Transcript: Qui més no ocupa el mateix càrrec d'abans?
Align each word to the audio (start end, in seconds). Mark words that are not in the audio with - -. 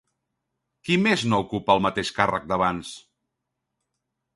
Qui 0.87 0.97
més 1.01 1.27
no 1.33 1.41
ocupa 1.45 1.77
el 1.77 1.85
mateix 1.89 2.13
càrrec 2.19 2.51
d'abans? 2.55 2.99